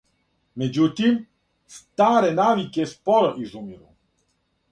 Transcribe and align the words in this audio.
Међутим, 0.61 1.19
старе 1.75 2.33
навике 2.39 2.87
споро 2.95 3.31
изумиру. 3.47 3.85